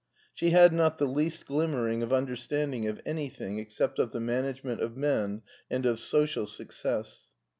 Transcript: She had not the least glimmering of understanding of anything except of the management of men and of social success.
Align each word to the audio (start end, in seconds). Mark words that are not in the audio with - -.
She 0.33 0.49
had 0.49 0.73
not 0.73 0.97
the 0.97 1.05
least 1.05 1.45
glimmering 1.45 2.01
of 2.01 2.11
understanding 2.11 2.87
of 2.87 2.99
anything 3.05 3.59
except 3.59 3.99
of 3.99 4.09
the 4.11 4.19
management 4.19 4.81
of 4.81 4.97
men 4.97 5.43
and 5.69 5.85
of 5.85 5.99
social 5.99 6.47
success. 6.47 7.27